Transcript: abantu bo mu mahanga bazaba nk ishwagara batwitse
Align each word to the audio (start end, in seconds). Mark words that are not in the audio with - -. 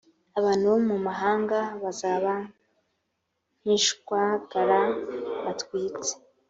abantu 0.39 0.63
bo 0.71 0.79
mu 0.89 0.97
mahanga 1.07 1.57
bazaba 1.83 2.33
nk 3.61 3.67
ishwagara 3.77 4.79
batwitse 5.43 6.11